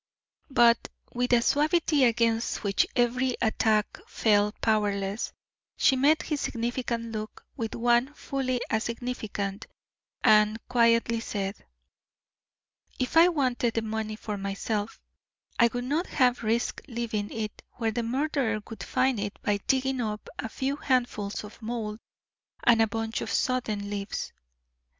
But 0.49 0.87
with 1.13 1.31
a 1.31 1.43
suavity 1.43 2.05
against 2.05 2.63
which 2.63 2.87
every 2.95 3.37
attack 3.39 3.99
fell 4.07 4.51
powerless, 4.59 5.31
she 5.77 5.95
met 5.95 6.23
his 6.23 6.41
significant 6.41 7.11
look 7.11 7.45
with 7.55 7.75
one 7.75 8.11
fully 8.15 8.61
as 8.71 8.85
significant, 8.85 9.67
and 10.23 10.57
quietly 10.67 11.19
said: 11.19 11.63
"If 12.97 13.15
I 13.15 13.21
had 13.25 13.35
wanted 13.35 13.75
the 13.75 13.83
money 13.83 14.15
for 14.15 14.37
myself 14.39 14.99
I 15.59 15.69
would 15.71 15.83
not 15.83 16.07
have 16.07 16.41
risked 16.41 16.81
leaving 16.87 17.29
it 17.29 17.61
where 17.73 17.91
the 17.91 18.01
murderer 18.01 18.59
could 18.59 18.81
find 18.81 19.19
it 19.19 19.37
by 19.43 19.57
digging 19.67 20.01
up 20.01 20.29
a 20.39 20.49
few 20.49 20.77
handfuls 20.77 21.43
of 21.43 21.61
mould 21.61 21.99
and 22.63 22.81
a 22.81 22.87
bunch 22.87 23.21
of 23.21 23.29
sodden 23.29 23.91
leaves. 23.91 24.33